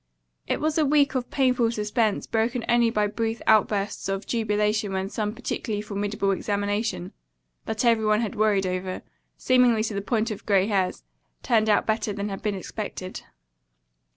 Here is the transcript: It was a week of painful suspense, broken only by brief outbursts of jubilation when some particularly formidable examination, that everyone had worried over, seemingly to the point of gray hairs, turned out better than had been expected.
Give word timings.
It 0.47 0.59
was 0.59 0.79
a 0.79 0.83
week 0.83 1.13
of 1.13 1.29
painful 1.29 1.69
suspense, 1.73 2.25
broken 2.25 2.65
only 2.67 2.89
by 2.89 3.05
brief 3.05 3.39
outbursts 3.45 4.09
of 4.09 4.25
jubilation 4.25 4.93
when 4.93 5.09
some 5.11 5.35
particularly 5.35 5.83
formidable 5.83 6.31
examination, 6.31 7.13
that 7.67 7.85
everyone 7.85 8.21
had 8.21 8.33
worried 8.33 8.65
over, 8.65 9.03
seemingly 9.37 9.83
to 9.83 9.93
the 9.93 10.01
point 10.01 10.31
of 10.31 10.43
gray 10.47 10.65
hairs, 10.65 11.03
turned 11.43 11.69
out 11.69 11.85
better 11.85 12.13
than 12.13 12.29
had 12.29 12.41
been 12.41 12.55
expected. 12.55 13.21